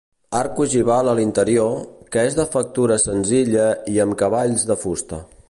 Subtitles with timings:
[0.37, 1.75] Arc ogival a l'interior,
[2.15, 5.25] que és de factura senzilla i amb cavalls de fusta.